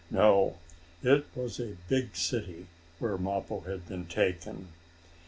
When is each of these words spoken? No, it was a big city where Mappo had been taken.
No, 0.09 0.57
it 1.03 1.25
was 1.35 1.59
a 1.59 1.77
big 1.87 2.15
city 2.15 2.65
where 2.97 3.19
Mappo 3.19 3.59
had 3.67 3.87
been 3.87 4.07
taken. 4.07 4.69